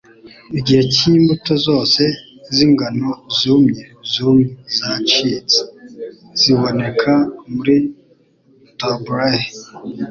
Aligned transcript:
Igihe 0.59 0.81
cyimbuto 0.93 1.53
zose 1.67 2.01
zingano 2.55 3.09
zumye, 3.37 3.83
zumye 4.13 4.49
& 4.69 4.75
zacitse; 4.77 5.59
ziboneka 6.39 7.13
muri 7.53 7.75
tabbouleh 8.79 9.45